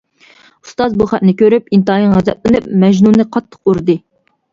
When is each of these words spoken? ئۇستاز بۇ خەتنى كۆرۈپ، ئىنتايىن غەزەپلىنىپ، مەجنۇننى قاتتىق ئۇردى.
ئۇستاز 0.67 0.95
بۇ 1.01 1.05
خەتنى 1.11 1.33
كۆرۈپ، 1.41 1.69
ئىنتايىن 1.77 2.15
غەزەپلىنىپ، 2.15 2.71
مەجنۇننى 2.85 3.27
قاتتىق 3.37 3.61
ئۇردى. 3.73 3.97